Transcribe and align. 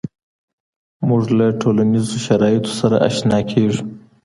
مونږ 1.07 1.23
له 1.37 1.47
ټولنیزو 1.61 2.17
شرایطو 2.25 2.71
سره 2.79 2.95
آشنا 3.07 3.39
کیږو. 3.51 3.81